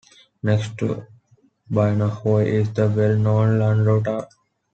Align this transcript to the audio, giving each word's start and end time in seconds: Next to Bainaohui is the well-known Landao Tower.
Next 0.41 0.79
to 0.79 1.05
Bainaohui 1.69 2.47
is 2.47 2.73
the 2.73 2.89
well-known 2.89 3.59
Landao 3.59 4.03
Tower. 4.03 4.27